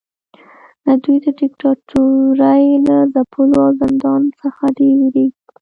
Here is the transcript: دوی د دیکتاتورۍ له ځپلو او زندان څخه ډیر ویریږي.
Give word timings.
دوی 1.03 1.17
د 1.25 1.27
دیکتاتورۍ 1.39 2.63
له 2.87 2.95
ځپلو 3.13 3.57
او 3.65 3.71
زندان 3.81 4.21
څخه 4.39 4.63
ډیر 4.77 4.95
ویریږي. 5.01 5.41